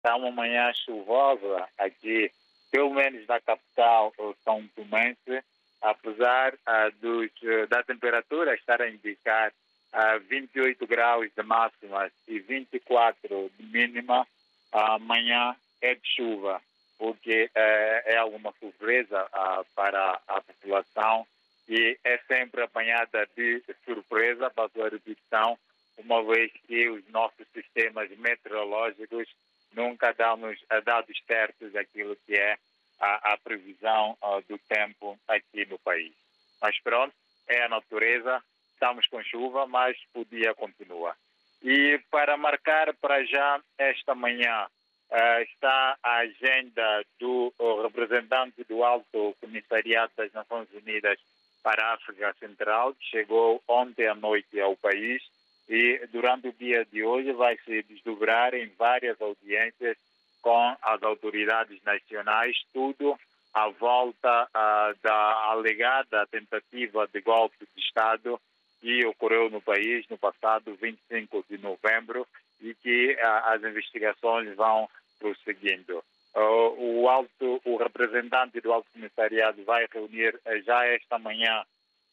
Está 0.00 0.16
uma 0.16 0.30
manhã 0.30 0.72
chuvosa 0.72 1.68
aqui, 1.76 2.32
pelo 2.70 2.94
menos 2.94 3.26
na 3.26 3.38
capital 3.38 4.14
São 4.42 4.66
Tomense, 4.74 5.44
apesar 5.82 6.54
uh, 6.54 6.90
dos, 7.02 7.30
uh, 7.42 7.66
da 7.68 7.82
temperatura 7.82 8.54
estar 8.54 8.80
a 8.80 8.88
indicar 8.88 9.52
uh, 9.92 10.20
28 10.26 10.86
graus 10.86 11.28
de 11.36 11.42
máxima 11.42 12.10
e 12.26 12.38
24 12.38 13.50
de 13.58 13.66
mínima, 13.66 14.26
amanhã 14.72 15.54
é 15.82 15.94
de 15.94 16.08
chuva, 16.16 16.62
porque 16.96 17.50
é 17.54 18.16
alguma 18.16 18.54
surpresa 18.58 19.28
para 19.74 20.18
a 20.28 20.40
população 20.40 21.26
e 21.68 21.98
é 22.04 22.18
sempre 22.26 22.62
apanhada 22.62 23.28
de 23.36 23.62
surpresa 23.84 24.48
para 24.48 24.64
a 24.64 24.68
sua 24.68 24.88
repetição, 24.88 25.58
uma 25.98 26.22
vez 26.22 26.50
que 26.66 26.88
os 26.88 27.06
nossos 27.08 27.46
sistemas 27.52 28.10
meteorológicos 28.18 29.28
nunca 29.74 30.12
dão-nos 30.12 30.58
dados 30.84 31.16
certos 31.26 31.72
daquilo 31.72 32.16
que 32.26 32.34
é 32.34 32.58
a, 33.00 33.32
a 33.32 33.38
previsão 33.38 34.16
uh, 34.22 34.42
do 34.48 34.58
tempo 34.58 35.18
aqui 35.26 35.64
no 35.66 35.78
país. 35.78 36.12
Mas 36.60 36.78
pronto, 36.80 37.14
é 37.48 37.64
a 37.64 37.68
natureza, 37.68 38.42
estamos 38.74 39.06
com 39.06 39.22
chuva, 39.22 39.66
mas 39.66 39.96
o 40.14 40.24
dia 40.24 40.54
continua. 40.54 41.16
E 41.62 42.00
para 42.10 42.36
marcar 42.36 42.94
para 42.94 43.24
já 43.24 43.60
esta 43.78 44.14
manhã 44.14 44.66
uh, 45.10 45.42
está 45.42 45.96
a 46.02 46.16
agenda 46.18 47.04
do 47.18 47.52
representante 47.82 48.64
do 48.64 48.84
Alto 48.84 49.34
Comissariado 49.40 50.12
das 50.16 50.32
Nações 50.32 50.68
Unidas 50.72 51.18
para 51.62 51.84
a 51.84 51.94
África 51.94 52.34
Central, 52.38 52.94
que 52.94 53.04
chegou 53.04 53.62
ontem 53.68 54.06
à 54.06 54.14
noite 54.14 54.60
ao 54.60 54.76
país 54.76 55.22
e 55.70 56.04
durante 56.08 56.48
o 56.48 56.52
dia 56.52 56.84
de 56.84 57.04
hoje 57.04 57.30
vai 57.32 57.56
se 57.58 57.84
desdobrar 57.84 58.52
em 58.54 58.66
várias 58.76 59.20
audiências 59.22 59.96
com 60.42 60.76
as 60.82 61.00
autoridades 61.04 61.80
nacionais, 61.84 62.56
tudo 62.72 63.16
à 63.54 63.68
volta 63.68 64.48
uh, 64.48 64.98
da 65.00 65.50
alegada 65.50 66.26
tentativa 66.26 67.08
de 67.12 67.20
golpe 67.20 67.68
de 67.72 67.80
Estado 67.80 68.40
que 68.80 69.06
ocorreu 69.06 69.48
no 69.48 69.60
país 69.60 70.04
no 70.08 70.18
passado 70.18 70.74
25 70.74 71.44
de 71.48 71.58
novembro 71.58 72.26
e 72.60 72.74
que 72.74 73.12
uh, 73.12 73.18
as 73.46 73.62
investigações 73.62 74.52
vão 74.56 74.88
prosseguindo. 75.20 76.02
Uh, 76.34 77.00
o 77.02 77.08
alto, 77.08 77.60
o 77.64 77.76
representante 77.76 78.60
do 78.60 78.72
Alto 78.72 78.90
Comissariado 78.92 79.62
vai 79.64 79.86
reunir 79.92 80.34
uh, 80.34 80.62
já 80.62 80.84
esta 80.86 81.16
manhã 81.16 81.64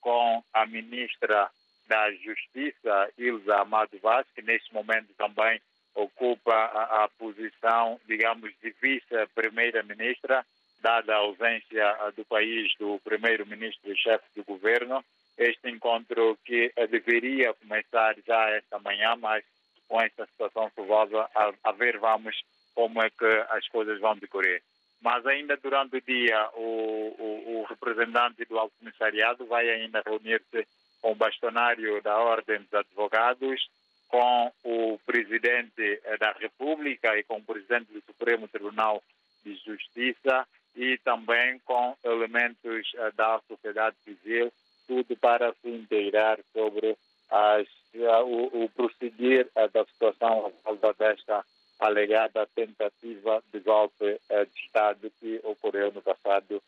com 0.00 0.42
a 0.52 0.66
ministra 0.66 1.50
da 1.88 2.12
Justiça, 2.12 3.10
Ilza 3.16 3.56
Amado 3.56 3.98
Vaz, 4.02 4.26
que 4.34 4.42
neste 4.42 4.72
momento 4.72 5.12
também 5.16 5.60
ocupa 5.94 6.52
a, 6.52 7.04
a 7.04 7.08
posição, 7.08 7.98
digamos, 8.06 8.52
de 8.62 8.74
vice-primeira-ministra, 8.80 10.44
dada 10.80 11.14
a 11.14 11.18
ausência 11.18 11.96
do 12.14 12.24
país 12.24 12.72
do 12.78 13.00
primeiro-ministro 13.02 13.90
e 13.90 13.96
chefe 13.96 14.24
do 14.36 14.44
governo. 14.44 15.04
Este 15.38 15.70
encontro 15.70 16.38
que 16.44 16.72
deveria 16.90 17.54
começar 17.54 18.14
já 18.26 18.50
esta 18.50 18.78
manhã, 18.78 19.16
mas 19.16 19.44
com 19.88 20.00
esta 20.00 20.26
situação 20.26 20.70
chuvosa, 20.74 21.28
a, 21.34 21.52
a 21.64 21.72
ver 21.72 21.98
vamos 21.98 22.36
como 22.74 23.02
é 23.02 23.08
que 23.10 23.26
as 23.50 23.66
coisas 23.68 23.98
vão 24.00 24.16
decorrer. 24.16 24.62
Mas 25.00 25.24
ainda 25.26 25.56
durante 25.56 25.96
o 25.96 26.00
dia, 26.00 26.48
o, 26.54 27.14
o, 27.18 27.60
o 27.60 27.64
representante 27.64 28.44
do 28.44 28.58
Alto 28.58 28.74
Comissariado 28.78 29.46
vai 29.46 29.68
ainda 29.68 30.02
reunir-se 30.04 30.66
com 31.06 31.12
o 31.12 31.14
bastonário 31.14 32.02
da 32.02 32.18
Ordem 32.18 32.58
dos 32.58 32.74
Advogados, 32.74 33.70
com 34.08 34.50
o 34.64 34.98
presidente 35.06 36.00
eh, 36.04 36.16
da 36.18 36.32
República 36.32 37.16
e 37.16 37.22
com 37.22 37.36
o 37.36 37.44
presidente 37.44 37.92
do 37.92 38.00
Supremo 38.00 38.48
Tribunal 38.48 39.00
de 39.44 39.54
Justiça 39.64 40.44
e 40.74 40.98
também 40.98 41.60
com 41.60 41.96
elementos 42.02 42.92
eh, 42.96 43.12
da 43.12 43.40
sociedade 43.46 43.94
civil, 44.04 44.52
tudo 44.88 45.16
para 45.18 45.54
se 45.62 45.68
inteirar 45.68 46.40
sobre 46.52 46.96
as, 47.30 47.68
eh, 47.94 48.22
o, 48.24 48.64
o 48.64 48.68
prosseguir 48.70 49.48
da 49.54 49.84
situação 49.84 50.52
desta 50.98 51.44
alegada 51.78 52.48
tentativa 52.52 53.44
de 53.52 53.60
golpe 53.60 54.20
de 54.28 54.60
Estado 54.60 55.12
que 55.20 55.40
ocorreu 55.44 55.92
no 55.92 56.02
passado 56.02 56.60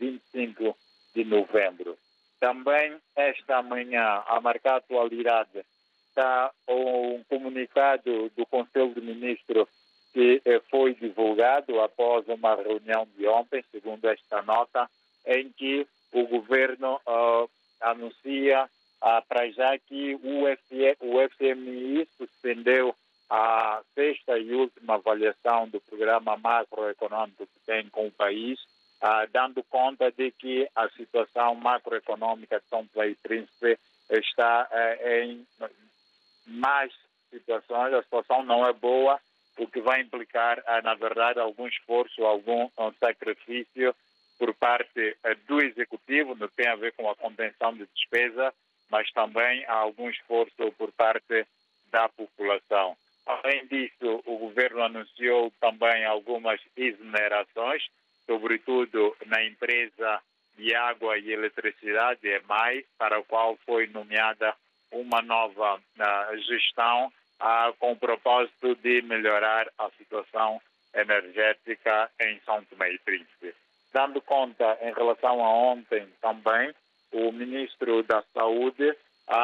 25 0.00 0.76
de 1.14 1.24
novembro. 1.24 1.96
Também 2.40 2.98
esta 3.54 3.62
manhã, 3.62 4.22
a 4.26 4.40
marcar 4.40 4.76
atualidade 4.76 5.64
está 6.08 6.50
um 6.68 7.22
comunicado 7.28 8.30
do 8.36 8.44
Conselho 8.46 8.92
de 8.94 9.00
Ministros 9.00 9.68
que 10.12 10.40
eh, 10.44 10.60
foi 10.70 10.94
divulgado 10.94 11.80
após 11.80 12.26
uma 12.28 12.54
reunião 12.54 13.06
de 13.16 13.26
ontem, 13.26 13.64
segundo 13.70 14.04
esta 14.08 14.42
nota, 14.42 14.88
em 15.26 15.50
que 15.50 15.86
o 16.12 16.26
governo 16.26 17.00
uh, 17.06 17.50
anuncia 17.80 18.64
uh, 18.64 19.28
para 19.28 19.50
já 19.50 19.76
que 19.78 20.14
o, 20.14 20.44
o 20.44 21.28
FMI 21.30 22.08
suspendeu 22.16 22.94
a 23.28 23.82
sexta 23.94 24.38
e 24.38 24.52
última 24.52 24.94
avaliação 24.94 25.68
do 25.68 25.80
programa 25.80 26.36
macroeconômico 26.36 27.46
que 27.46 27.66
tem 27.66 27.88
com 27.88 28.06
o 28.06 28.12
país, 28.12 28.60
uh, 29.04 29.28
dando 29.30 29.62
conta 29.64 30.10
de 30.10 30.30
que 30.32 30.66
a 30.74 30.88
situação 30.90 31.54
macroeconômica 31.54 32.58
de 32.58 32.66
São 32.68 32.86
Paulo 32.86 33.10
e 33.10 33.14
Príncipe 33.14 33.78
está 34.10 34.68
uh, 34.70 35.08
em 35.08 35.46
mais 36.46 36.92
situações, 37.30 37.92
a 37.92 38.02
situação 38.02 38.42
não 38.44 38.66
é 38.66 38.72
boa, 38.72 39.20
o 39.58 39.66
que 39.66 39.80
vai 39.80 40.00
implicar, 40.00 40.62
eh, 40.66 40.82
na 40.82 40.94
verdade, 40.94 41.38
algum 41.38 41.66
esforço, 41.66 42.24
algum 42.24 42.68
sacrifício 42.98 43.94
por 44.38 44.52
parte 44.54 45.16
eh, 45.22 45.34
do 45.46 45.60
Executivo, 45.60 46.34
não 46.34 46.48
tem 46.48 46.66
a 46.66 46.76
ver 46.76 46.92
com 46.92 47.08
a 47.08 47.14
contenção 47.14 47.72
de 47.72 47.86
despesa, 47.94 48.52
mas 48.90 49.10
também 49.12 49.64
há 49.66 49.74
algum 49.74 50.08
esforço 50.10 50.72
por 50.76 50.90
parte 50.92 51.46
da 51.90 52.08
população. 52.08 52.96
Além 53.26 53.66
disso, 53.66 54.22
o 54.26 54.38
governo 54.38 54.82
anunciou 54.82 55.52
também 55.60 56.04
algumas 56.04 56.60
exonerações, 56.76 57.84
de 60.56 60.74
água 60.74 61.18
e 61.18 61.32
eletricidade, 61.32 62.26
EMAI, 62.26 62.84
para 62.98 63.18
a 63.18 63.22
qual 63.22 63.56
foi 63.64 63.86
nomeada 63.88 64.54
uma 64.90 65.20
nova 65.22 65.76
uh, 65.76 66.38
gestão 66.38 67.12
uh, 67.40 67.72
com 67.78 67.92
o 67.92 67.96
propósito 67.96 68.74
de 68.76 69.02
melhorar 69.02 69.68
a 69.78 69.90
situação 69.98 70.60
energética 70.94 72.10
em 72.20 72.40
São 72.44 72.64
Tomé 72.64 72.92
e 72.92 72.98
Príncipe. 72.98 73.54
Dando 73.92 74.20
conta 74.20 74.78
em 74.82 74.92
relação 74.92 75.44
a 75.44 75.48
ontem 75.48 76.06
também, 76.20 76.72
o 77.12 77.32
ministro 77.32 78.02
da 78.04 78.22
Saúde 78.32 78.90
uh, 78.90 78.96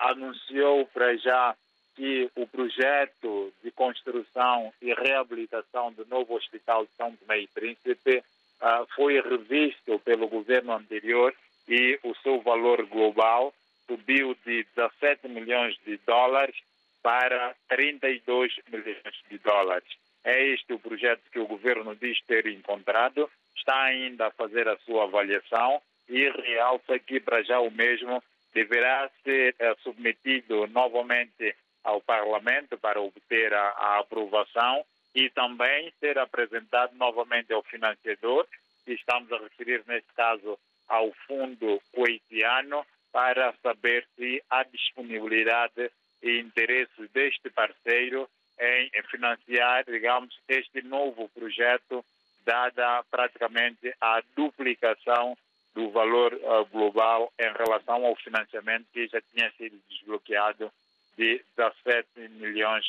anunciou 0.00 0.86
para 0.86 1.16
já 1.16 1.56
que 1.94 2.30
o 2.36 2.46
projeto 2.46 3.52
de 3.62 3.70
construção 3.70 4.72
e 4.80 4.94
reabilitação 4.94 5.92
do 5.92 6.06
novo 6.06 6.34
hospital 6.34 6.84
de 6.84 6.92
São 6.96 7.14
Tomé 7.16 7.40
e 7.40 7.46
Príncipe 7.48 8.24
uh, 8.62 8.86
foi 8.94 9.20
revisto 9.20 9.98
pelo 10.00 10.28
governo 10.28 10.72
anterior 10.72 11.34
e 11.68 11.98
o 12.02 12.14
seu 12.16 12.40
valor 12.40 12.86
global 12.86 13.52
subiu 13.86 14.34
de 14.46 14.64
17 14.76 15.28
milhões 15.28 15.76
de 15.84 15.98
dólares 16.06 16.56
para 17.02 17.54
32 17.68 18.52
milhões 18.70 19.22
de 19.28 19.38
dólares. 19.38 19.88
É 20.24 20.46
este 20.46 20.72
o 20.72 20.78
projeto 20.78 21.22
que 21.32 21.40
o 21.40 21.46
governo 21.46 21.96
diz 21.96 22.20
ter 22.22 22.46
encontrado, 22.46 23.28
está 23.56 23.82
ainda 23.82 24.28
a 24.28 24.30
fazer 24.30 24.68
a 24.68 24.78
sua 24.78 25.04
avaliação 25.04 25.82
e 26.08 26.28
realça 26.30 26.98
que 26.98 27.20
para 27.20 27.42
já 27.42 27.58
o 27.60 27.70
mesmo 27.70 28.22
deverá 28.54 29.10
ser 29.24 29.54
uh, 29.54 29.80
submetido 29.82 30.66
novamente 30.68 31.54
ao 31.82 32.00
Parlamento 32.00 32.78
para 32.78 33.00
obter 33.00 33.52
a, 33.52 33.68
a, 33.70 33.98
aprovação 33.98 34.84
e 35.14 35.28
também 35.30 35.92
ser 35.98 36.18
apresentado 36.18 36.94
novamente 36.96 37.52
ao 37.52 37.62
financiador, 37.62 38.46
que 38.84 38.92
estamos 38.92 39.30
a 39.32 39.38
referir 39.38 39.82
neste 39.86 40.12
caso 40.14 40.58
ao 40.88 41.12
Fundo 41.26 41.80
Coitiano, 41.94 42.84
para 43.12 43.54
saber 43.62 44.06
se 44.16 44.42
há 44.50 44.62
disponibilidade 44.64 45.90
e 46.22 46.40
interesse 46.40 47.08
deste 47.12 47.50
parceiro 47.50 48.28
em 48.58 48.90
financiar, 49.10 49.84
digamos, 49.84 50.38
este 50.48 50.82
novo 50.82 51.28
projeto, 51.28 52.04
dada 52.44 53.02
praticamente 53.10 53.92
a 54.00 54.22
duplicação 54.36 55.36
do 55.74 55.90
valor 55.90 56.32
uh, 56.34 56.64
global 56.66 57.32
em 57.38 57.52
relação 57.52 58.04
ao 58.04 58.14
financiamento 58.16 58.86
que 58.92 59.06
já 59.08 59.20
tinha 59.34 59.50
sido 59.52 59.80
desbloqueado 59.88 60.70
de 61.16 61.42
17 61.56 62.28
milhões 62.30 62.84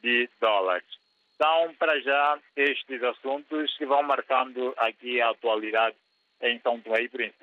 de 0.00 0.28
dólares. 0.40 0.86
São, 1.40 1.72
para 1.74 2.00
já, 2.00 2.38
estes 2.56 3.02
assuntos 3.02 3.76
que 3.78 3.86
vão 3.86 4.02
marcando 4.02 4.74
aqui 4.76 5.20
a 5.20 5.30
atualidade 5.30 5.96
em 6.42 6.58
São 6.60 6.80
Tomé 6.80 7.02
e 7.02 7.08
Príncipe. 7.08 7.36